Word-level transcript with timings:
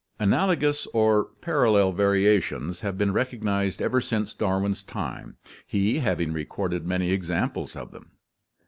—Analogous 0.29 0.87
or 0.95 1.25
parallel 1.41 1.91
variations 1.91 2.79
have 2.79 2.97
been 2.97 3.13
recognized 3.13 3.83
ever 3.83 4.01
since 4.01 4.33
Darwin's 4.33 4.81
time, 4.81 5.37
he 5.67 5.99
having 5.99 6.33
recorded 6.33 6.87
many 6.87 7.11
examples 7.11 7.75
of 7.75 7.91
them. 7.91 8.09